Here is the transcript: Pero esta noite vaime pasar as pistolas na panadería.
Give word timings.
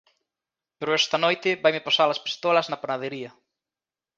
Pero 0.79 0.97
esta 1.01 1.17
noite 1.25 1.59
vaime 1.63 1.85
pasar 1.87 2.09
as 2.11 2.23
pistolas 2.25 2.67
na 2.67 2.81
panadería. 2.83 3.31